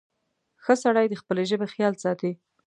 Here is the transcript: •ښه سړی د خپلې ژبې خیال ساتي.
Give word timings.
•ښه 0.63 0.73
سړی 0.83 1.05
د 1.09 1.13
خپلې 1.21 1.43
ژبې 1.49 1.67
خیال 1.73 1.93
ساتي. 2.03 2.31